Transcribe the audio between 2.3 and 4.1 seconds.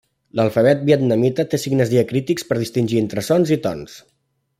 per distingir entre sons i tons.